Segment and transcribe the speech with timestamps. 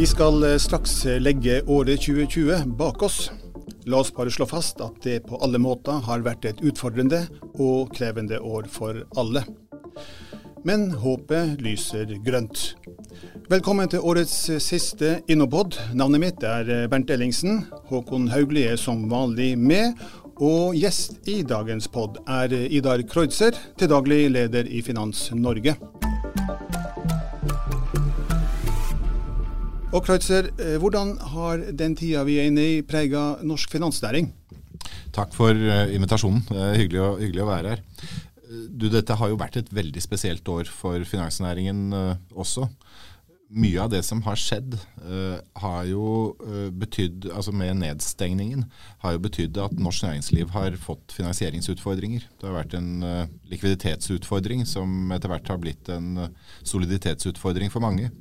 [0.00, 3.26] Vi skal eh, straks eh, legge året 2020 bak oss.
[3.84, 7.18] La oss bare slå fast at det på alle måter har vært et utfordrende
[7.60, 9.42] og krevende år for alle.
[10.64, 12.79] Men håpet lyser grønt.
[13.50, 15.74] Velkommen til årets eh, siste Innopod.
[15.98, 17.64] Navnet mitt er Bernt Ellingsen.
[17.88, 19.98] Håkon Haugli er som vanlig med.
[20.38, 25.74] Og gjest i dagens pod er Idar Kreutzer, til daglig leder i Finans Norge.
[29.90, 34.30] Og Kreutzer, eh, hvordan har den tida vi er inne i prega norsk finansnæring?
[35.10, 36.46] Takk for eh, invitasjonen.
[36.78, 37.82] Hyggelig å, hyggelig å være her.
[38.70, 41.90] Du, dette har jo vært et veldig spesielt år for finansnæringen
[42.30, 42.70] også.
[43.50, 46.04] Mye av det som har skjedd uh, har jo
[46.38, 48.62] uh, betydd, altså med nedstengningen,
[49.02, 52.28] har jo betydd at norsk næringsliv har fått finansieringsutfordringer.
[52.38, 53.02] Det har vært en
[53.50, 56.28] likviditetsutfordring som etter hvert har blitt en
[56.62, 58.12] soliditetsutfordring for mange.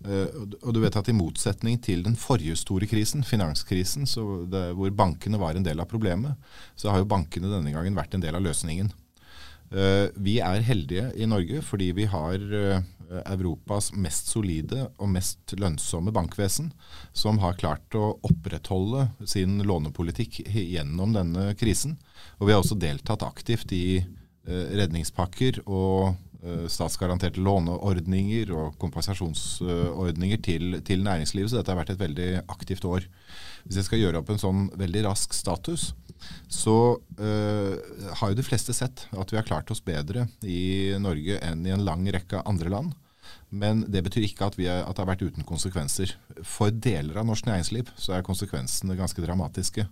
[0.00, 0.24] Uh,
[0.64, 4.08] og du vet at I motsetning til den forrige store krisen, finanskrisen,
[4.48, 6.40] det, hvor bankene var en del av problemet,
[6.72, 8.88] så har jo bankene denne gangen vært en del av løsningen.
[9.70, 12.80] Uh, vi er heldige i Norge fordi vi har uh,
[13.20, 16.72] Europas mest solide og mest lønnsomme bankvesen,
[17.12, 21.96] som har klart å opprettholde sin lånepolitikk gjennom denne krisen.
[22.38, 24.00] Og vi har også deltatt aktivt i
[24.46, 31.50] redningspakker og Eh, statsgaranterte låneordninger og kompensasjonsordninger til, til, næringslivet.
[31.52, 33.04] Så dette har vært et veldig aktivt år.
[33.66, 35.90] Hvis jeg skal gjøre opp en sånn veldig rask status,
[36.50, 36.76] så
[37.20, 37.74] uh,
[38.20, 41.74] har jo de fleste sett at vi har klart oss bedre i Norge enn i
[41.74, 42.96] en lang rekke andre land.
[43.50, 46.14] Men det betyr ikke at, er, at det har vært uten konsekvenser.
[46.46, 49.86] For deler av norsk næringsliv så er konsekvensene ganske dramatiske.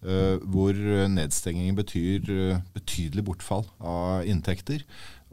[0.00, 0.76] Uh, hvor
[1.10, 4.84] nedstengingen betyr uh, betydelig bortfall av inntekter.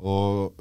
[0.04, 0.58] Og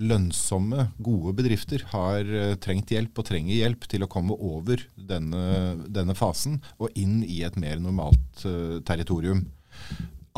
[0.00, 5.42] lønnsomme, gode bedrifter har uh, trengt hjelp og trenger hjelp til å komme over denne,
[5.88, 9.44] denne fasen og inn i et mer normalt uh, territorium.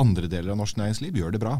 [0.00, 1.58] Andre deler av norsk næringsliv gjør det bra.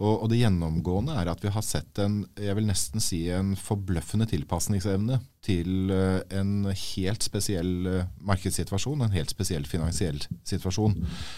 [0.00, 3.52] Og, og, det gjennomgående er at vi har sett en jeg vil nesten si en
[3.54, 10.96] forbløffende tilpasningsevne til uh, en helt spesiell uh, markedssituasjon, en helt spesiell finansiell situasjon.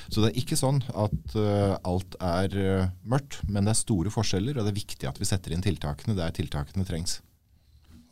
[0.08, 2.56] Så det er ikke sånn at uh, alt er
[3.04, 6.16] mørkt, men det er store forskjeller, og det er viktig at vi setter inn tiltakene
[6.16, 7.20] der tiltakene trengs.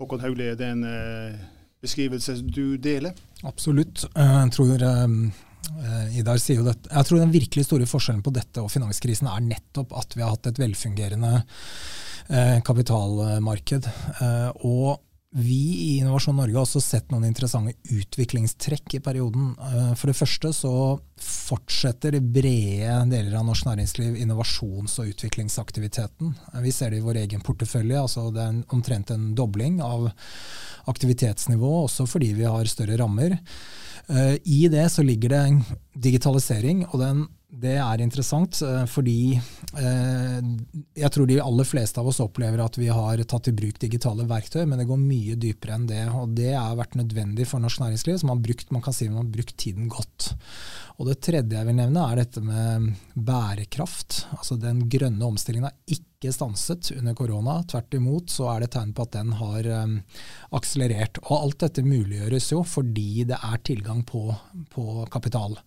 [0.02, 0.84] Håkon Haugli, er det en
[1.84, 3.14] beskrivelse du deler?
[3.46, 4.04] Absolutt.
[4.12, 5.08] Jeg tror Eh,
[6.14, 6.90] Idar sier jo dette.
[6.90, 10.34] Jeg tror den virkelig store forskjellen på dette og finanskrisen er nettopp at vi har
[10.34, 11.32] hatt et velfungerende
[12.28, 13.88] eh, kapitalmarked.
[14.20, 15.00] Eh, og
[15.36, 19.48] vi i Innovasjon Norge har også sett noen interessante utviklingstrekk i perioden.
[19.98, 20.74] For det første så
[21.18, 26.36] fortsetter brede deler av norsk næringsliv innovasjons- og utviklingsaktiviteten.
[26.62, 27.98] Vi ser det i vår egen portefølje.
[27.98, 30.06] altså Det er omtrent en dobling av
[30.86, 33.38] aktivitetsnivå, også fordi vi har større rammer.
[34.08, 35.44] Eh, I det så ligger det
[35.96, 37.26] digitalisering, og den,
[37.60, 40.38] det er interessant eh, fordi eh,
[40.98, 44.26] jeg tror de aller fleste av oss opplever at vi har tatt i bruk digitale
[44.28, 46.02] verktøy, men det går mye dypere enn det.
[46.18, 49.22] Og det har vært nødvendig for norsk næringsliv, som har brukt, man kan si man
[49.22, 50.32] har brukt tiden godt.
[50.98, 54.24] Og det tredje jeg vil nevne, er dette med bærekraft.
[54.38, 57.56] Altså den grønne omstillingen har ikke stanset under korona.
[57.70, 59.96] Tvert imot så er det tegn på at den har um,
[60.54, 61.18] akselerert.
[61.26, 64.28] Og alt dette muliggjøres jo fordi det er tilgang på,
[64.70, 65.58] på kapital.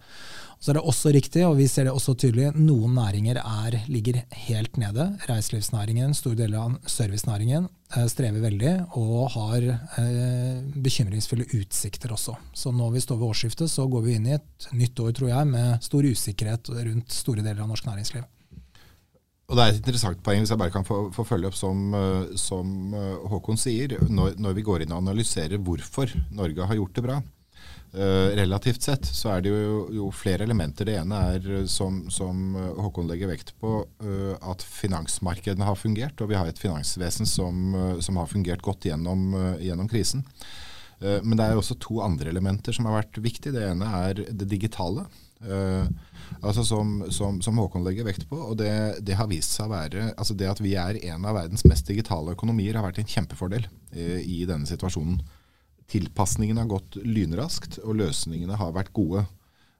[0.57, 4.23] Så er det også riktig, og vi ser det også tydelig, noen næringer er, ligger
[4.47, 5.06] helt nede.
[5.29, 12.34] Reiselivsnæringen, store deler av servicenæringen eh, strever veldig og har eh, bekymringsfulle utsikter også.
[12.57, 15.29] Så når vi står ved årsskiftet, så går vi inn i et nytt år, tror
[15.29, 18.25] jeg, med stor usikkerhet rundt store deler av norsk næringsliv.
[19.47, 21.85] Og Det er et interessant poeng, hvis jeg bare kan få, få følge opp som,
[21.96, 23.96] eh, som eh, Håkon sier.
[24.09, 27.22] Når, når, vi går inn og analyserer hvorfor Norge har gjort det bra,
[27.97, 30.88] relativt sett så er det jo, jo, flere elementer.
[30.90, 33.79] Det ene er, eh, som, som Håkon legger vekt på,
[34.38, 36.22] at finansmarkedene har fungert.
[36.22, 40.26] Og vi har et finansvesen som, som har fungert godt gjennom, gjennom krisen.
[40.99, 43.53] men det er også to andre elementer som har vært viktige.
[43.53, 45.05] Det ene er det digitale.
[46.41, 48.38] altså som, som, som, Håkon legger vekt på.
[48.38, 51.38] Og det, det, har vist seg å være altså Det at vi er en av
[51.38, 55.22] verdens mest digitale økonomier, har vært en kjempefordel i denne situasjonen
[55.91, 59.25] tilpasningene har gått lynraskt, og løsningene har vært gode.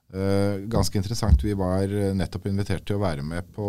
[0.08, 1.42] Uh, ganske interessant.
[1.44, 3.68] Vi var nettopp invitert til å være med på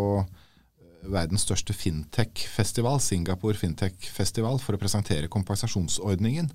[1.08, 6.50] verdens største fintech-festival, Singapore Fintech-festival, for å presentere kompensasjonsordningen,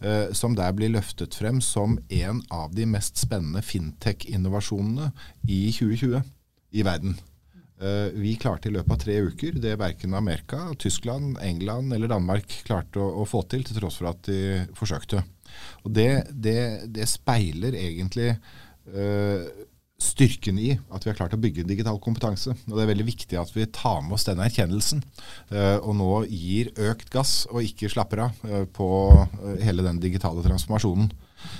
[0.00, 5.12] eh, som der blir løftet frem som en av de mest spennende fintech-innovasjonene
[5.48, 6.22] i 2020
[6.72, 7.18] i verden.
[7.82, 12.60] Eh, vi klarte i løpet av tre uker det verken Amerika, Tyskland, England eller Danmark
[12.66, 15.24] klarte å, å få til, til tross for at de forsøkte.
[15.82, 16.60] Og Det, det,
[16.94, 18.36] det speiler egentlig
[18.94, 19.48] øh,
[20.02, 22.54] styrken i at vi har klart å bygge digital kompetanse.
[22.68, 25.02] Og Det er veldig viktig at vi tar med oss denne erkjennelsen,
[25.50, 28.88] øh, og nå gir økt gass og ikke slapper av øh, på
[29.64, 31.10] hele den digitale transformasjonen.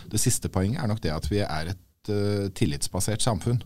[0.06, 1.88] Det siste poenget er nok det at vi er et
[2.58, 3.60] tillitsbasert samfunn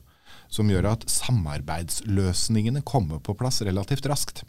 [0.53, 4.45] som gjør at samarbeidsløsningene kommer på plass relativt raskt.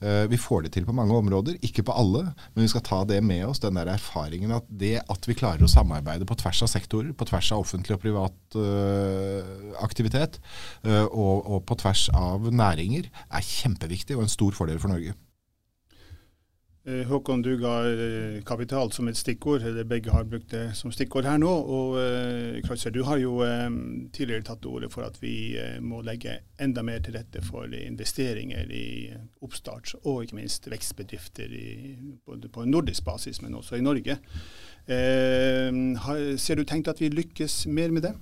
[0.00, 2.22] Eh, vi får det til på mange områder, ikke på alle,
[2.54, 5.64] men vi skal ta det med oss, den der erfaringen at det at vi klarer
[5.64, 9.40] å samarbeide på tvers av sektorer, på tvers av offentlig og privat uh,
[9.84, 10.40] aktivitet,
[10.86, 15.16] uh, og, og på tvers av næringer, er kjempeviktig og en stor fordel for Norge.
[16.88, 20.92] Eh, Håkon, du ga eh, kapital som et stikkord, eller begge har brukt det som
[20.94, 21.50] stikkord her nå.
[21.50, 23.34] og eh, Kreutzer, Du har jo
[24.16, 28.72] tidligere tatt til orde for at vi må legge enda mer til rette for investeringer
[28.72, 29.12] i
[29.44, 31.68] oppstarts- og ikke minst vekstbedrifter i,
[32.24, 34.16] både på nordisk basis, men også i Norge.
[34.88, 38.14] Ser du tenkt at vi lykkes mer med det?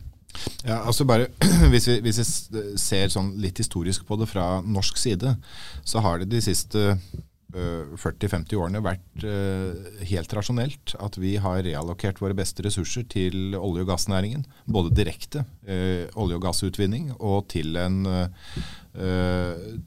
[0.67, 1.31] Ja, altså bare
[1.73, 5.37] hvis vi, hvis vi ser sånn litt historisk på det fra norsk side,
[5.87, 6.97] så har det de siste
[7.49, 13.56] 40-50 eh, årene vært eh, helt rasjonelt at vi har reallokert våre beste ressurser til
[13.56, 14.45] olje- og gassnæringen.
[14.69, 18.03] Både direkte eh, olje- og gassutvinning og til en,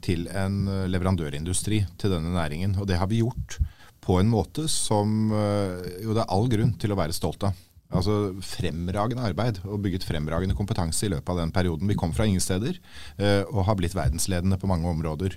[0.02, 0.58] til en
[0.90, 2.78] leverandørindustri til denne næringen.
[2.80, 3.58] Og det har vi gjort
[4.02, 7.58] på en måte som jo det er all grunn til å være stolt av.
[7.92, 11.90] Altså fremragende arbeid og bygget fremragende kompetanse i løpet av den perioden.
[11.90, 12.78] Vi kom fra ingen steder
[13.18, 15.36] eh, og har blitt verdensledende på mange områder.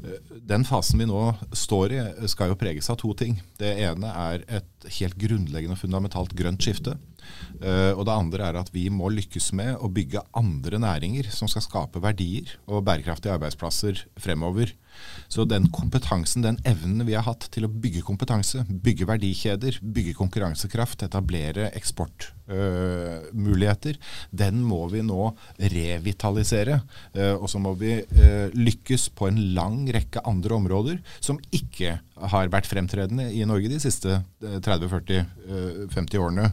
[0.00, 3.40] Eh, den fasen vi nå står i, skal jo preges av to ting.
[3.58, 6.96] Det ene er et helt grunnleggende og fundamentalt grønt skifte.
[7.60, 11.48] Uh, og det andre er at vi må lykkes med å bygge andre næringer som
[11.50, 14.68] skal skape verdier og bærekraftige arbeidsplasser fremover.
[15.30, 20.14] Så den kompetansen, den evnen vi har hatt til å bygge kompetanse, bygge verdikjeder, bygge
[20.18, 24.00] konkurransekraft, etablere eksportmuligheter, øh,
[24.42, 25.30] den må vi nå
[25.60, 26.80] revitalisere.
[27.14, 28.02] Øh, og så må vi
[28.56, 32.00] lykkes på en lang rekke andre områder som ikke
[32.30, 34.20] har vært fremtredende i Norge de siste
[34.70, 36.50] 30-40-50 årene.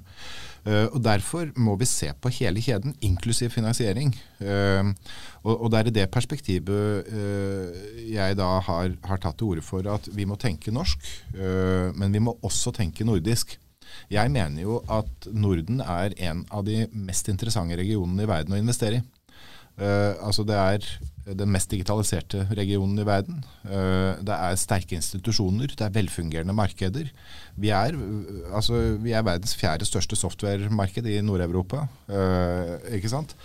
[0.68, 4.12] Uh, og Derfor må vi se på hele kjeden, inklusiv finansiering.
[4.42, 4.92] Uh,
[5.48, 7.08] og, Det er i det perspektivet
[8.08, 11.00] jeg da har, har, tatt til orde for at vi må tenke norsk,
[11.96, 13.56] men vi må også tenke nordisk.
[14.12, 18.60] Jeg mener jo at Norden er en av de mest interessante regionene i verden å
[18.60, 19.06] investere i.
[19.80, 20.90] altså Det er
[21.36, 23.42] den mest digitaliserte regionen i verden.
[23.66, 27.10] Eh, det er sterke institusjoner, det er velfungerende markeder.
[27.60, 27.98] Vi er,
[28.54, 31.88] altså, vi er verdens fjerde største softwaremarked i Nord-Europa.
[32.08, 33.36] Eh, ikke sant?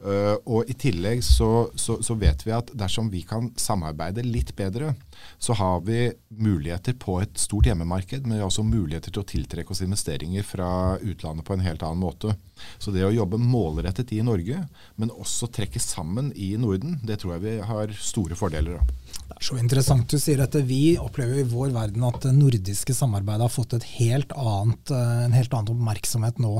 [0.00, 4.54] Uh, og I tillegg så, så, så, vet vi at dersom vi kan samarbeide litt
[4.56, 4.94] bedre,
[5.36, 6.06] så har vi
[6.40, 10.46] muligheter på et stort hjemmemarked, men vi har også muligheter til å tiltrekke oss investeringer
[10.46, 10.70] fra
[11.04, 12.32] utlandet på en helt annen måte.
[12.80, 14.62] Så det å jobbe målrettet i Norge,
[14.96, 18.96] men også trekke sammen i Norden, det tror jeg vi har store fordeler av.
[19.30, 20.60] Det er så interessant du sier dette.
[20.66, 25.36] Vi opplever i vår verden at det nordiske samarbeidet har fått helt annet, eh, en
[25.36, 26.56] helt annen oppmerksomhet nå.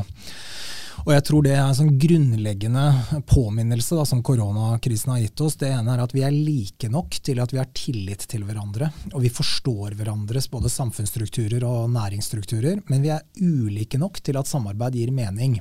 [1.06, 5.56] Og jeg tror det er en sånn grunnleggende påminnelse da, som koronakrisen har gitt oss.
[5.60, 8.90] Det ene er at vi er like nok til at vi har tillit til hverandre.
[9.14, 12.82] Og vi forstår hverandres både samfunnsstrukturer og næringsstrukturer.
[12.92, 15.60] Men vi er ulike nok til at samarbeid gir mening.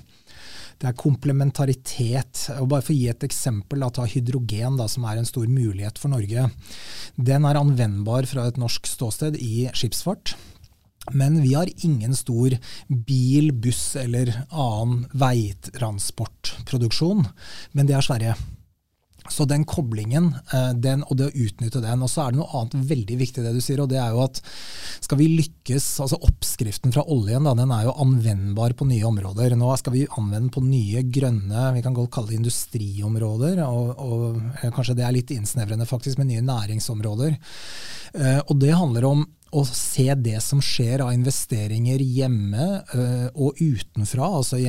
[0.80, 2.46] Det er komplementaritet.
[2.60, 5.50] Og bare For å gi et eksempel, da, ta hydrogen, da, som er en stor
[5.52, 6.48] mulighet for Norge.
[7.16, 10.36] Den er anvendbar fra et norsk ståsted i skipsfart.
[11.16, 12.56] Men vi har ingen stor
[12.88, 17.28] bil-, buss- eller annen veitransportproduksjon.
[17.74, 18.38] Men det er Sverige.
[19.30, 22.04] Så den koblingen, eh, den, og det å utnytte den.
[22.06, 24.24] Og så er det noe annet veldig viktig det du sier, og det er jo
[24.26, 24.42] at
[25.00, 29.56] skal vi lykkes altså Oppskriften fra oljen da, den er jo anvendbar på nye områder.
[29.60, 33.64] Nå skal vi anvende på nye grønne vi kan godt kalle det industriområder.
[33.66, 37.38] Og, og kanskje det er litt innsnevrende faktisk, med nye næringsområder.
[38.20, 43.58] Eh, og det handler om å se det som skjer av investeringer hjemme øh, og
[43.58, 44.60] utenfra, altså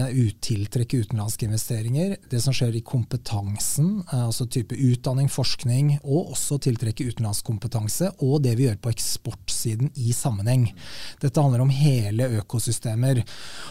[0.41, 6.61] tiltrekke utenlandske investeringer, det som skjer i kompetansen, øh, altså type utdanning, forskning, og også
[6.65, 10.71] tiltrekke utenlandsk kompetanse, og det vi gjør på eksportsiden i sammenheng.
[11.21, 13.23] Dette handler om hele økosystemer.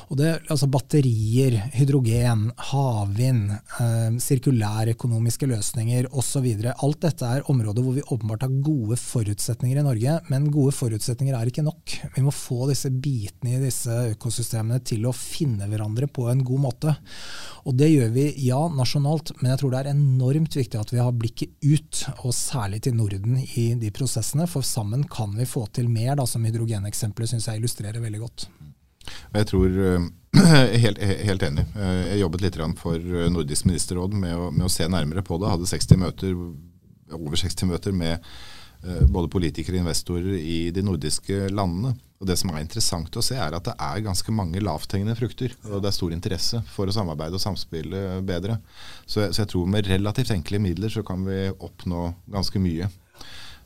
[0.09, 6.51] Og det, altså batterier, hydrogen, havvind, øh, sirkulærøkonomiske løsninger osv.
[6.69, 10.98] Alt dette er områder hvor vi åpenbart har gode forutsetninger i Norge, men gode forutsetninger
[10.99, 11.93] forutsetninger er ikke nok.
[12.15, 16.59] Vi må få disse bitene i disse økosystemene til å finne hverandre på en god
[16.59, 16.95] måte.
[17.65, 20.99] Og det gjør vi, ja, nasjonalt, men jeg tror det er enormt viktig at vi
[20.99, 25.67] har blikket ut, og særlig til Norden i de prosessene, for sammen kan vi få
[25.71, 28.49] til mer, da, som hydrogeneksempelet syns jeg illustrerer veldig godt.
[29.33, 30.09] Jeg tror eh,
[30.83, 31.63] Helt, helt, enig.
[31.73, 35.47] Eh, jeg jobbet litt for Nordisk ministerråd med å, med å se nærmere på det.
[35.47, 36.35] Jeg Hadde 60 møter,
[37.17, 41.91] over 60 møter med Eh, både politikere og investorer i de nordiske landene.
[42.19, 45.53] Og Det som er interessant å se, er at det er ganske mange lavthengende frukter.
[45.69, 48.57] Og det er stor interesse for å samarbeide og samspille bedre.
[49.05, 52.89] Så, så jeg tror med relativt enkle midler så kan vi oppnå ganske mye.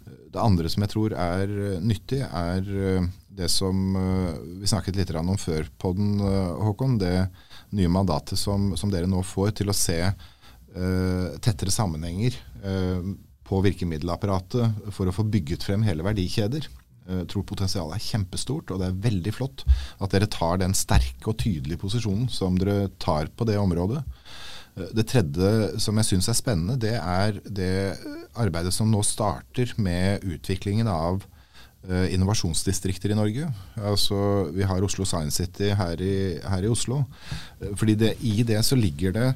[0.03, 1.49] Det andre som jeg tror er
[1.81, 6.99] nyttig, er eh, det som eh, vi snakket litt om før på den, Håkon.
[7.01, 7.15] Det
[7.73, 12.35] nye mandatet som, som dere nå får til å se uh, tettere sammenhenger.
[12.61, 13.15] Uh,
[13.47, 16.69] på virkemiddelapparatet for å få bygget frem hele verdikjeder.
[17.03, 19.65] Jeg tror potensialet er kjempestort, og det er veldig flott
[19.99, 24.03] at dere tar den sterke og tydelige posisjonen som dere tar på det området.
[24.73, 27.93] Det tredje som jeg syns er spennende, det er det
[28.39, 31.21] arbeidet som nå starter med utviklingen av
[31.85, 33.51] eh, innovasjonsdistrikter i Norge.
[33.77, 34.17] Altså,
[34.55, 37.03] vi har Oslo Science City her i, her i Oslo.
[37.75, 39.27] Fordi det, I det så ligger det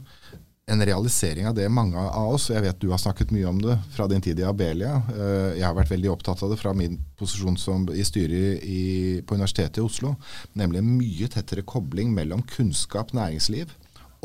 [0.71, 3.59] en realisering av det mange av oss, og jeg vet du har snakket mye om
[3.63, 4.97] det fra din tid i Abelia.
[5.13, 8.81] Eh, jeg har vært veldig opptatt av det fra min posisjon som, i styret i,
[9.23, 10.17] på Universitetet i Oslo.
[10.59, 13.71] Nemlig en mye tettere kobling mellom kunnskap, næringsliv,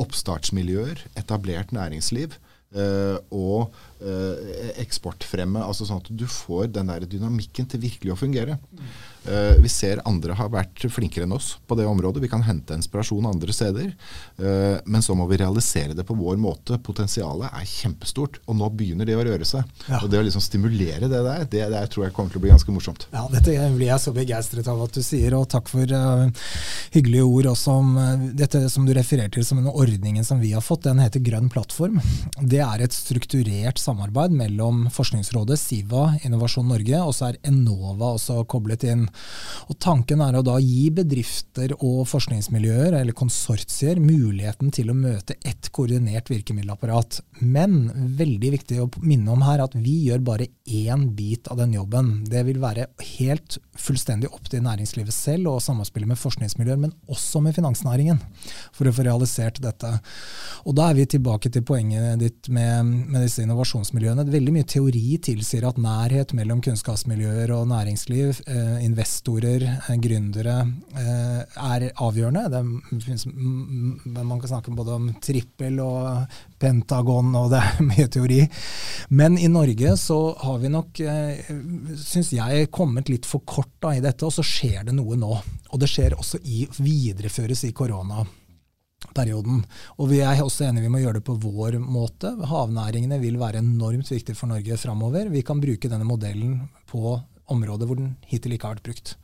[0.03, 2.35] oppstartsmiljøer, etablert næringsliv
[2.75, 3.71] eh, og
[4.03, 5.63] eh, eksportfremme.
[5.63, 8.59] altså Sånn at du får den der dynamikken til virkelig å fungere.
[9.23, 12.23] Uh, vi ser andre har vært flinkere enn oss på det området.
[12.25, 13.93] Vi kan hente inspirasjon andre steder.
[14.41, 16.79] Uh, men så må vi realisere det på vår måte.
[16.83, 19.69] Potensialet er kjempestort, og nå begynner det å røre seg.
[19.87, 20.01] Ja.
[20.03, 22.53] Og det å liksom stimulere det der, det, det tror jeg kommer til å bli
[22.55, 23.07] ganske morsomt.
[23.15, 26.27] Ja, Dette blir jeg så begeistret av at du sier, og takk for uh,
[26.97, 27.95] hyggelige ord også om
[28.37, 30.85] dette som du refererer til som en ordningen som vi har fått.
[30.89, 32.01] Den heter Grønn plattform.
[32.41, 38.43] Det er et strukturert samarbeid mellom Forskningsrådet, Siva, Innovasjon Norge, og så er Enova også
[38.51, 39.07] koblet inn.
[39.71, 45.37] Og Tanken er å da gi bedrifter og forskningsmiljøer eller konsortier muligheten til å møte
[45.47, 47.21] ett koordinert virkemiddelapparat.
[47.41, 51.75] Men veldig viktig å minne om her at vi gjør bare én bit av den
[51.77, 52.13] jobben.
[52.29, 52.89] Det vil være
[53.19, 58.21] helt fullstendig opp til næringslivet selv og samspille med forskningsmiljøer, men også med finansnæringen,
[58.75, 59.93] for å få realisert dette.
[60.67, 64.25] Og Da er vi tilbake til poenget ditt med, med disse innovasjonsmiljøene.
[64.33, 71.41] Veldig mye teori tilsier at nærhet mellom kunnskapsmiljøer og næringsliv, eh, investorer, eh, gründere, eh,
[71.57, 72.49] er avgjørende.
[72.51, 76.27] Det finnes, man kan snakke både om trippel og
[76.59, 78.49] pentagon, og det er mye teori.
[79.11, 81.43] Men i Norge så har vi nok, eh,
[81.97, 85.33] syns jeg, kommet litt for kort da, i dette, og så skjer det noe nå.
[85.73, 88.25] Og det skjer også i, videreføres i korona
[89.17, 89.65] perioden.
[89.99, 92.31] Og vi er også enige vi må gjøre det på vår måte.
[92.47, 95.29] Havnæringene vil være enormt viktig for Norge framover.
[95.29, 97.19] Vi kan bruke denne modellen på
[97.53, 99.17] områder hvor den hittil ikke har vært brukt.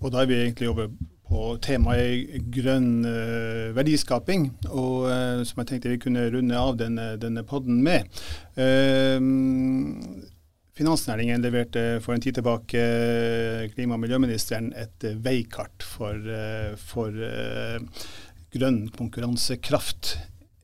[0.00, 0.88] Og da er vi egentlig over
[1.30, 7.12] på temaet grønn uh, verdiskaping, og uh, som jeg tenkte vi kunne runde av denne,
[7.22, 8.10] denne podden med.
[8.58, 10.26] Uh,
[10.80, 12.82] Finansnæringen leverte for en tid tilbake
[13.74, 16.16] klima- og miljøministeren et veikart for,
[16.80, 17.18] for
[18.54, 20.14] grønn konkurransekraft.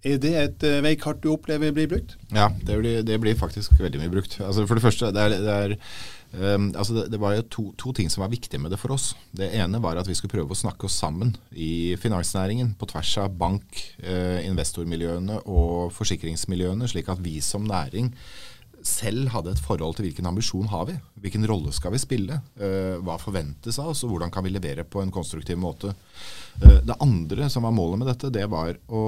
[0.07, 2.17] Er det et veikart du opplever blir brukt?
[2.33, 4.39] Ja, det blir, det blir faktisk veldig mye brukt.
[4.41, 5.77] Altså for det første, det er, det er
[6.37, 8.93] Um, altså det, det, var jo to, to, ting som var viktige med det for
[8.93, 9.15] oss.
[9.33, 13.15] Det ene var at vi skulle prøve å snakke oss sammen i finansnæringen på tvers
[13.23, 18.13] av bank, uh, investormiljøene og forsikringsmiljøene, slik at vi som næring
[18.87, 20.99] selv hadde et forhold til hvilken ambisjon har vi.
[21.25, 22.39] Hvilken rolle skal vi spille?
[22.61, 25.95] Uh, hva forventes av oss, og hvordan kan vi levere på en konstruktiv måte?
[26.61, 29.03] Uh, det andre som var målet med dette, det var å,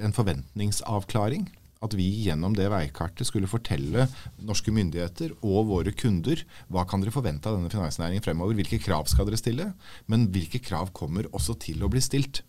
[0.00, 1.46] en forventningsavklaring
[1.84, 4.06] at vi gjennom det veikartet skulle fortelle
[4.40, 6.42] norske myndigheter og våre kunder
[6.72, 8.56] hva kan dere forvente av denne finansnæringen fremover.
[8.56, 9.70] Hvilke krav skal dere stille,
[10.10, 12.42] men hvilke krav kommer også til å bli stilt.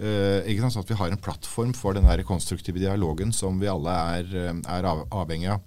[0.00, 3.58] Uh, ikke sant, så at vi har en plattform for den der konstruktive dialogen som
[3.60, 5.60] vi alle er, eh, er av, avhengig av.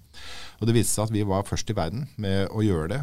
[0.58, 3.02] Og Det viste seg at vi var først i verden med å gjøre det.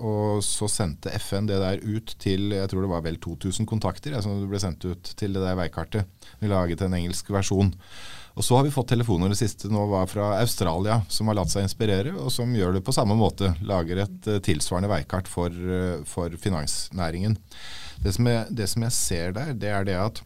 [0.00, 4.16] Og så sendte FN det der ut til jeg tror det var vel 2000 kontakter
[4.24, 6.08] som det ble sendt ut til det der veikartet.
[6.40, 7.74] Vi laget en engelsk versjon.
[8.34, 11.52] Og så har vi fått telefoner det siste nå var fra Australia, som har latt
[11.52, 13.52] seg inspirere, og som gjør det på samme måte.
[13.62, 15.54] Lager et tilsvarende veikart for,
[16.10, 17.38] for finansnæringen.
[18.02, 20.24] Det som, jeg, det som, jeg, ser der, det er det at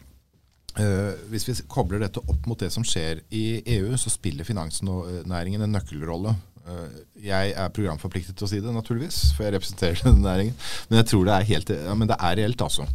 [0.78, 5.64] Uh, hvis vi kobler dette opp mot det som skjer i EU, så spiller finansnæringen
[5.64, 6.36] en nøkkelrolle.
[6.68, 10.54] Uh, jeg er programforpliktet til å si det, naturligvis, for jeg representerer den næringen.
[10.86, 12.86] Men jeg tror det er, helt, ja, men det er reelt, altså.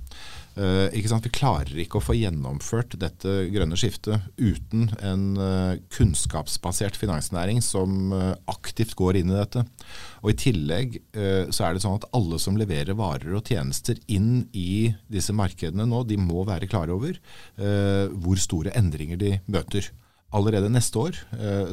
[0.53, 0.93] Uh?
[0.93, 8.13] Vi klarer ikke å få gjennomført dette grønne skiftet uten en uh, kunnskapsbasert finansnæring som
[8.13, 9.63] uh, aktivt går inn i dette.
[10.21, 10.99] Og I tillegg
[11.51, 15.83] så er det sånn at alle som leverer varer og tjenester inn i disse markedene
[15.89, 17.17] nå, de må være klare over
[18.23, 19.89] hvor store endringer de møter.
[20.33, 21.19] Allerede neste år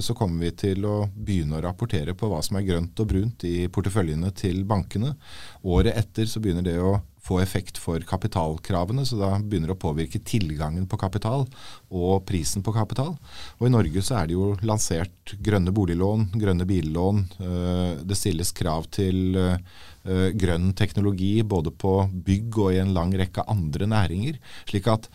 [0.03, 3.47] så kommer vi til å begynne å rapportere på hva som er grønt og brunt
[3.47, 5.15] i porteføljene til bankene.
[5.63, 9.83] Året etter så begynner det å få effekt for kapitalkravene, så da begynner det å
[9.83, 11.47] påvirke tilgangen på kapital
[11.91, 13.15] og prisen på kapital.
[13.59, 17.23] Og I Norge så er det jo lansert grønne boliglån, grønne billån.
[17.45, 21.95] Eh, det stilles krav til eh, grønn teknologi både på
[22.27, 24.41] bygg og i en lang rekke andre næringer.
[24.71, 25.11] slik at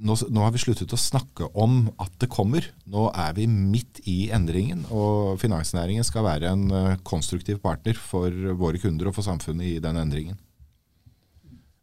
[0.00, 2.66] nå, nå, har vi sluttet å snakke om at det kommer.
[2.90, 8.32] Nå er vi midt i endringen, og finansnæringen skal være en eh, konstruktiv partner for
[8.58, 10.40] våre kunder og for samfunnet i den endringen.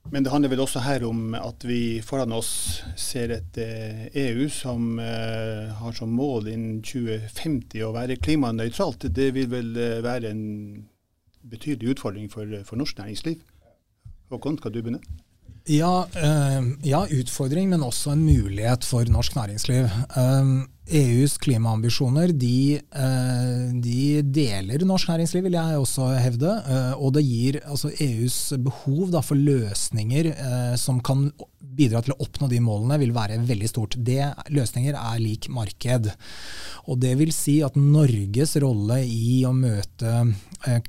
[0.09, 4.47] Men det handler vel også her om at vi foran oss ser et EU eh,
[4.47, 9.05] e som eh, har som mål innen 2050 å være klimanøytralt.
[9.13, 10.43] Det vil vel eh, være en
[11.51, 13.43] betydelig utfordring for, for norsk næringsliv.
[14.33, 15.03] Håkon, skal du begynne?
[15.69, 16.07] Ja,
[16.81, 19.91] ja, utfordring, men også en mulighet for norsk næringsliv.
[20.89, 22.79] EUs klimaambisjoner de,
[23.83, 26.51] de, deler norsk næringsliv, vil jeg også hevde.
[26.67, 31.29] Eh, og det gir altså EUs behov da, for løsninger eh, som kan
[31.71, 33.97] bidra til å oppnå de målene, vil være veldig stort.
[33.97, 34.19] Det,
[34.51, 36.11] løsninger er lik marked.
[36.91, 40.25] Og Det vil si at Norges rolle i å møte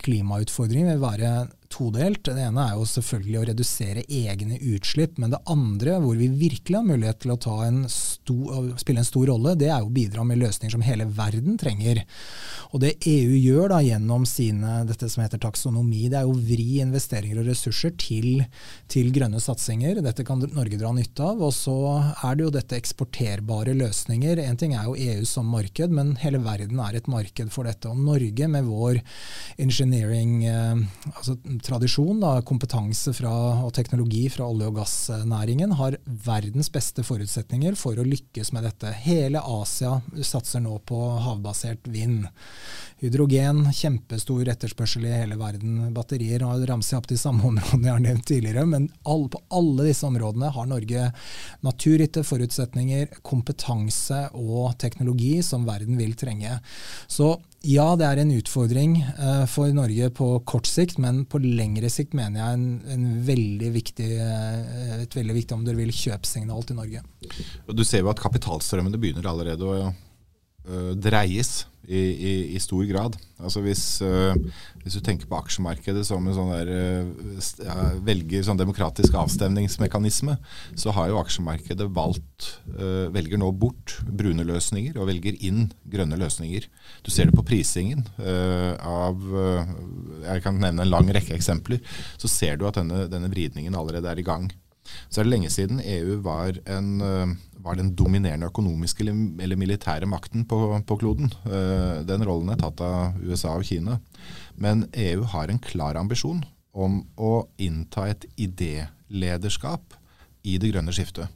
[0.03, 1.33] klimautfordringer vil være
[1.73, 2.23] todelt.
[2.27, 6.79] Det ene er jo selvfølgelig å redusere egne utslipp, men det andre, hvor vi virkelig
[6.79, 7.41] har mulighet til å
[7.91, 11.59] stor, spille en stor rolle, det er jo å bidra med løsninger som hele verden
[11.61, 12.05] trenger.
[12.73, 16.81] Og Det EU gjør da gjennom sine, dette som heter taksonomi, det er å vri
[16.83, 18.45] investeringer og ressurser til,
[18.91, 20.01] til grønne satsinger.
[20.05, 21.43] Dette kan Norge dra nytte av.
[21.45, 21.77] Og så
[22.25, 24.41] er det jo dette eksporterbare løsninger.
[24.43, 27.91] En ting er jo EU som marked, men hele verden er et marked for dette.
[27.93, 29.03] Og Norge med vår
[29.63, 30.83] engineering, eh,
[31.13, 33.33] altså tradisjon, da, kompetanse fra,
[33.65, 38.93] og teknologi fra olje- og gassnæringen, har verdens beste forutsetninger for å lykkes med dette.
[39.05, 42.27] Hele Asia satser nå på havbasert vind.
[43.03, 45.93] Hydrogen, kjempestor etterspørsel i hele verden.
[45.95, 49.89] Batterier har ramset opp de samme områdene jeg har nevnt tidligere, men all, på alle
[49.89, 51.09] disse områdene har Norge
[51.67, 56.59] naturgitte forutsetninger, kompetanse og teknologi som verden vil trenge.
[57.11, 61.91] Så ja, det er en utfordring uh, for Norge på kort sikt, men på lengre
[61.93, 66.67] sikt mener jeg en, en veldig viktig, uh, et veldig viktig om dere vil, kjøpsignal
[66.67, 67.05] til Norge.
[67.71, 69.93] Du ser jo at kapitalstrømmene begynner allerede å
[70.69, 73.17] uh, dreies i, i, i, stor grad.
[73.43, 74.37] Altså hvis, uh,
[74.85, 76.71] hvis, du tenker på aksjemarkedet som en sånn der,
[77.67, 80.37] uh, velger sånn demokratisk avstemningsmekanisme,
[80.79, 82.53] så har jo aksjemarkedet valgt,
[83.15, 86.67] velger nå bort brune løsninger og velger inn grønne løsninger.
[87.07, 89.21] Du ser det på prisingen av
[90.25, 91.79] Jeg kan nevne en lang rekke eksempler.
[92.19, 94.51] Så ser du at denne, denne vridningen allerede er i gang.
[95.11, 100.09] Så er det lenge siden EU var, en, eh, var den dominerende økonomiske eller, militære
[100.11, 101.33] makten på, på, kloden.
[101.47, 103.99] Eh, den rollen er tatt av USA og Kina.
[104.57, 109.97] Men EU har en klar ambisjon om å innta et idélederskap
[110.49, 111.31] i det grønne skiftet.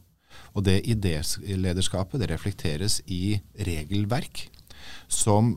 [0.56, 4.46] Og det idélederskapet reflekteres i regelverk
[5.08, 5.54] som,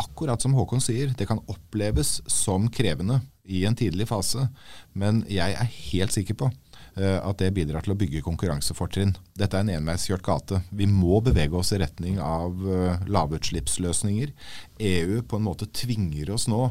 [0.00, 4.48] akkurat som Håkon sier, det kan oppleves som krevende i en tidlig fase.
[4.94, 6.50] Men jeg er helt sikker på
[6.92, 9.14] Eh, at det bidrar til å bygge konkurransefortrinn.
[9.38, 10.60] Dette er en enveiskjørt gate.
[10.76, 14.34] Vi må bevege oss i retning av eh, lavutslippsløsninger.
[14.92, 16.66] EU på en måte tvinger oss nå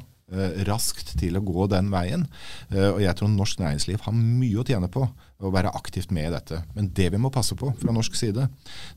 [0.68, 2.26] raskt til å gå den veien.
[2.72, 5.06] Og jeg tror norsk næringsliv har mye å tjene på
[5.42, 6.62] å være aktivt med i dette.
[6.76, 8.46] Men det vi må passe på fra norsk side,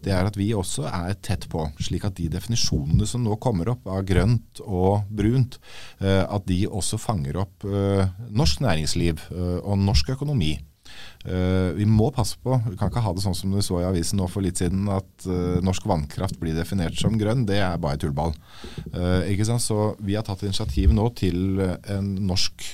[0.05, 3.73] det er at vi også er tett på, slik at de definisjonene som nå kommer
[3.73, 5.59] opp av grønt og brunt,
[6.05, 9.27] at de også fanger opp norsk næringsliv
[9.64, 10.59] og norsk økonomi.
[11.25, 13.89] Uh, vi må passe på, vi kan ikke ha det sånn som du så i
[13.89, 17.47] avisen nå for litt siden, at uh, norsk vannkraft blir definert som grønn.
[17.49, 18.35] Det er bare tullball.
[18.93, 19.65] Uh, ikke sant?
[19.65, 22.71] Så vi har tatt initiativ nå til en norsk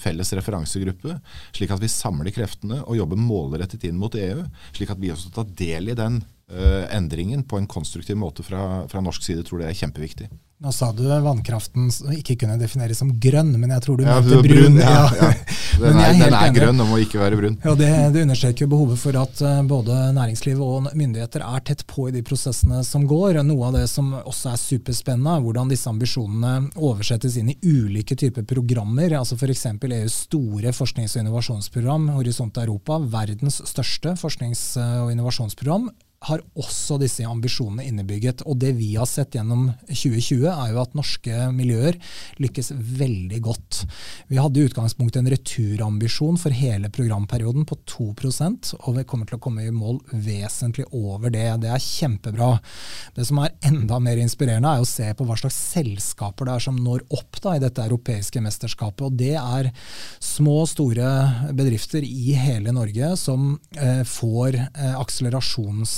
[0.00, 1.18] felles referansegruppe,
[1.52, 5.34] slik at vi samler kreftene og jobber målrettet inn mot EU, slik at vi også
[5.34, 9.42] tar del i den endringen på en konstruktiv måte fra, fra norsk side.
[9.42, 10.28] tror det er kjempeviktig.
[10.56, 14.38] Nå sa du vannkraften ikke kunne defineres som grønn, men jeg tror du ja, mente
[14.40, 14.46] brun.
[14.48, 14.78] brun.
[14.86, 15.32] Ja, ja.
[15.76, 17.58] Den, er, den er grønn og må ikke være brun.
[17.60, 22.06] Ja, det, det understreker behovet for at uh, både næringsliv og myndigheter er tett på
[22.08, 23.42] i de prosessene som går.
[23.44, 28.16] Noe av det som også er superspennende, er hvordan disse ambisjonene oversettes inn i ulike
[28.16, 29.18] typer programmer.
[29.18, 29.66] altså F.eks.
[29.76, 35.90] EUs store forsknings- og innovasjonsprogram, Horisont Europa, verdens største forsknings- og innovasjonsprogram
[36.26, 38.42] har også disse ambisjonene innebygget.
[38.48, 41.98] Og det vi har sett gjennom 2020, er jo at norske miljøer
[42.42, 43.82] lykkes veldig godt.
[44.30, 49.38] Vi hadde i utgangspunktet en returambisjon for hele programperioden på 2% og vi kommer til
[49.38, 51.46] å komme i mål vesentlig over det.
[51.62, 52.50] Det er kjempebra.
[53.16, 56.66] Det som er enda mer inspirerende, er å se på hva slags selskaper det er
[56.66, 59.06] som når opp da, i dette europeiske mesterskapet.
[59.08, 59.70] Og det er
[60.22, 61.10] små og store
[61.56, 65.96] bedrifter i hele Norge som eh, får eh, akselerasjons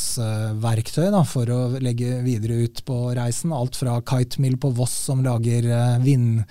[0.63, 3.53] verktøy da, for å legge videre ut på reisen.
[3.55, 6.43] Alt fra Kitemill på Voss som lager uh, vind,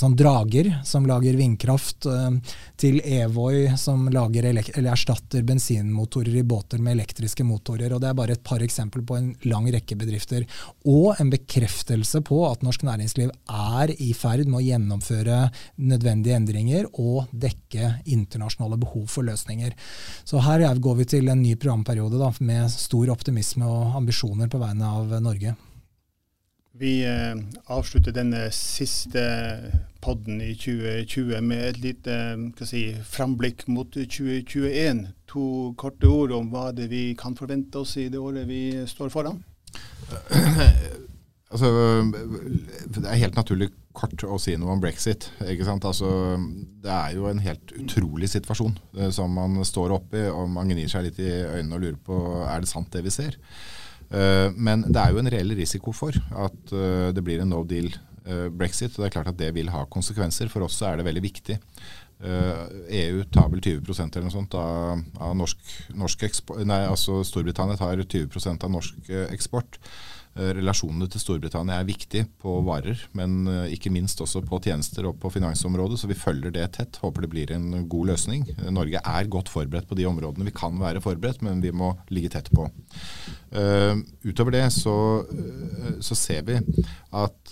[0.00, 2.34] sånn drager som lager vindkraft, uh,
[2.80, 7.92] til Evoy som lager erstatter bensinmotorer i båter med elektriske motorer.
[7.94, 10.46] og Det er bare et par eksempler på en lang rekke bedrifter.
[10.88, 15.40] Og en bekreftelse på at norsk næringsliv er i ferd med å gjennomføre
[15.76, 19.74] nødvendige endringer og dekke internasjonale behov for løsninger.
[20.24, 24.60] Så her går vi til en ny programperiode da, med stor optimisme og ambisjoner på
[24.62, 25.54] vegne av Norge.
[26.80, 27.36] Vi eh,
[27.68, 29.22] avslutter denne siste
[30.00, 32.14] podden i 2020 med et lite
[32.64, 35.02] si, framblikk mot 2021.
[35.34, 35.44] To
[35.80, 39.42] korte ord om hva det vi kan forvente oss i det året vi står foran.
[41.50, 41.66] Altså,
[42.94, 45.28] det er helt naturlig kort å si noe om brexit.
[45.42, 46.10] ikke Altså,
[46.82, 50.90] det er jo en helt utrolig situasjon eh, som man står oppi, og man gnir
[50.90, 53.38] seg litt i øynene og lurer på er det sant det vi ser.
[54.10, 57.62] Uh, men det er jo en reell risiko for at uh, det blir en no
[57.62, 57.92] deal
[58.30, 58.92] brexit.
[58.92, 60.50] og Det er klart at det vil ha konsekvenser.
[60.52, 61.56] For oss er det veldig viktig.
[62.20, 65.60] EU tar vel 20% eller noe sånt av, av norsk,
[65.96, 69.78] norsk eksport Nei, altså Storbritannia tar 20% av norsk eksport.
[70.38, 75.08] Eh, relasjonene til Storbritannia er viktig på varer, men eh, ikke minst også på tjenester
[75.08, 75.98] og på finansområdet.
[75.98, 77.00] Så vi følger det tett.
[77.02, 78.46] Håper det blir en god løsning.
[78.70, 82.30] Norge er godt forberedt på de områdene vi kan være forberedt, men vi må ligge
[82.36, 82.68] tett på.
[84.22, 84.94] Utover det så,
[85.98, 86.60] så, ser vi
[87.18, 87.50] at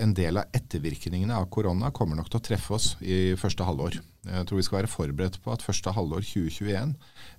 [0.00, 3.98] en del av ettervirkningene av korona kommer nok til å treffe oss i første halvår.
[4.26, 6.94] Jeg tror vi skal være forberedt på at første halvår 2021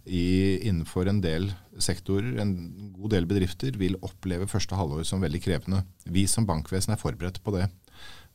[0.06, 0.28] i,
[0.70, 1.50] innenfor en del
[1.84, 2.54] sektorer, en
[2.96, 5.84] god del bedrifter, vil oppleve første halvår som veldig krevende.
[6.06, 7.68] Vi som bankvesen er forberedt på det.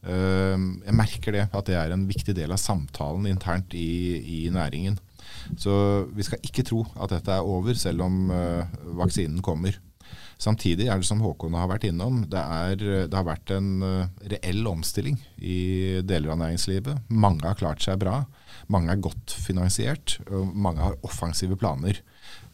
[0.03, 4.41] Ehm, jeg merker det, at det er en viktig del av samtalen internt i, i
[4.53, 4.99] næringen.
[5.57, 5.75] Så
[6.13, 9.79] vi skal ikke tro at dette er over, selv om eh, vaksinen kommer.
[10.43, 14.31] Samtidig er det som Håkon har vært innom, det, er, det har vært en eh,
[14.33, 17.05] reell omstilling i deler av næringslivet.
[17.15, 18.25] Mange har klart seg bra.
[18.73, 22.01] Mange er godt finansiert, mange har offensive planer.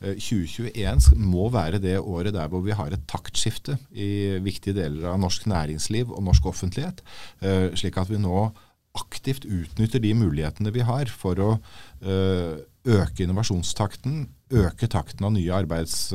[0.03, 5.09] 2021 eh, må være det året der hvor vi har et taktskifte i viktige deler
[5.15, 7.01] av norsk næringsliv og norsk offentlighet,
[7.41, 8.51] eh, slik at vi nå
[8.99, 11.51] aktivt utnytter de mulighetene vi har for å
[12.03, 16.09] øke innovasjonstakten, øke takten av nye arbeids,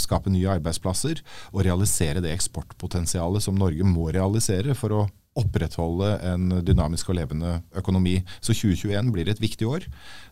[0.00, 1.20] skape nye arbeidsplasser
[1.52, 7.60] og realisere det eksportpotensialet som Norge må realisere for å opprettholde en dynamisk og levende
[7.76, 8.18] økonomi.
[8.40, 9.86] Så 2021 blir et viktig år.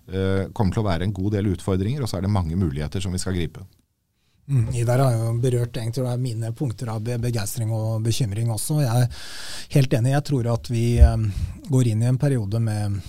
[0.08, 3.04] Eh, kommer til å være en god del utfordringer, og så er det mange muligheter
[3.04, 3.64] som vi skal gripe.
[4.44, 8.82] Mm, Idar har jo berørt egentlig mine punkter av begeistring og bekymring også.
[8.84, 9.28] Jeg er
[9.76, 10.12] helt enig.
[10.12, 11.28] Jeg tror at vi eh,
[11.68, 13.00] går inn i en periode med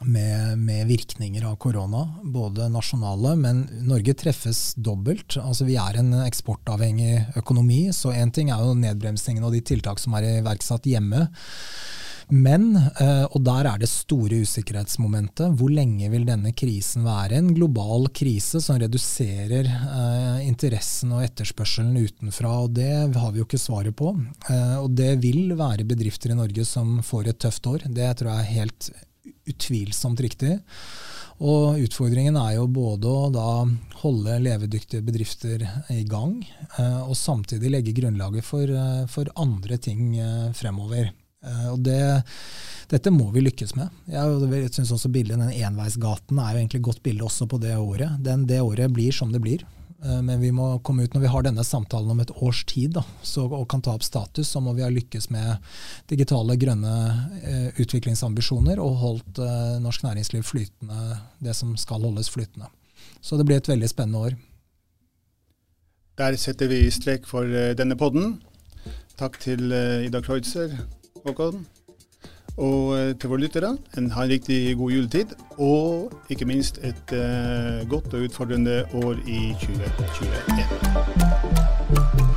[0.00, 5.36] med, med, virkninger av korona, både nasjonale, men Norge treffes dobbelt.
[5.40, 10.00] Altså Vi er en eksportavhengig økonomi, så én ting er jo nedbremsingen og de tiltak
[10.02, 11.28] som er iverksatt hjemme.
[12.30, 17.40] Men, eh, og der er det store usikkerhetsmomentet, hvor lenge vil denne krisen være?
[17.40, 22.52] En global krise som reduserer eh, interessen og etterspørselen utenfra.
[22.62, 24.14] og Det har vi jo ikke svaret på.
[24.46, 27.88] Eh, og det vil være bedrifter i Norge som får et tøft år.
[27.90, 28.92] Det tror jeg er helt
[29.50, 30.58] utvilsomt riktig.
[31.40, 33.46] Og utfordringen er jo både å da
[34.02, 36.36] holde levedyktige bedrifter i gang,
[36.76, 41.12] eh, og samtidig legge grunnlaget for, eh, for andre ting eh, fremover.
[41.72, 42.20] Og det,
[42.90, 43.88] dette må vi lykkes med.
[44.12, 47.78] Jeg syns også bildet, den enveisgaten er jo egentlig et godt bilde også på det
[47.80, 48.18] året.
[48.20, 49.64] Den, det året blir som det blir.
[50.04, 52.96] Eh, men vi må komme ut når vi har denne samtalen om et års tid
[52.96, 55.72] da, så, og kan ta opp status, så må vi ha lykkes med
[56.12, 56.94] digitale, grønne
[57.40, 62.70] eh, utviklingsambisjoner og holdt eh, norsk næringsliv flytende, det som skal holdes flytende.
[63.20, 64.38] Så det blir et veldig spennende år.
[66.20, 68.38] Der setter vi strek for eh, denne podden.
[69.20, 70.72] Takk til eh, Ida Kreutzer,
[71.24, 71.66] Håkon.
[72.60, 75.26] Og eh, til våre lyttere, en, ha en riktig god juletid.
[75.58, 82.29] Og ikke minst et uh, godt og utfordrende år i 2021.